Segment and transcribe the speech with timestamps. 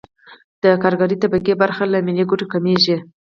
[0.63, 2.97] د کارګرې طبقې برخه له ملي ګټو کمېږي